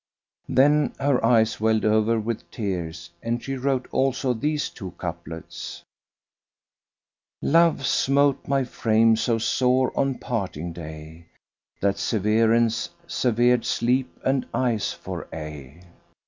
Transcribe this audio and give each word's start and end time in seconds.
"Then 0.49 0.95
her 0.99 1.23
eyes 1.23 1.61
welled 1.61 1.85
over 1.85 2.19
with 2.19 2.49
tears, 2.49 3.11
and 3.21 3.43
she 3.43 3.53
wrote 3.55 3.87
also 3.91 4.33
these 4.33 4.69
two 4.69 4.95
couplets, 4.97 5.83
"Love 7.39 7.85
smote 7.85 8.47
my 8.47 8.63
frame 8.63 9.15
so 9.15 9.37
sore 9.37 9.95
on 9.95 10.17
parting 10.17 10.73
day, 10.73 11.27
* 11.53 11.81
That 11.81 11.99
severance 11.99 12.89
severed 13.05 13.63
sleep 13.63 14.19
and 14.25 14.47
eyes 14.55 14.91
for 14.91 15.27
aye. 15.31 15.83